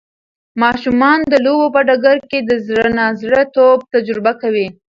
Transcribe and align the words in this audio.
ماشومان 0.61 1.19
د 1.31 1.35
لوبو 1.45 1.67
په 1.75 1.81
ډګر 1.87 2.17
کې 2.29 2.39
د 2.49 2.51
زړه 2.67 2.87
نا 2.97 3.05
زړه 3.21 3.41
توب 3.55 3.79
تجربه 3.93 4.31
کوي. 4.41 4.67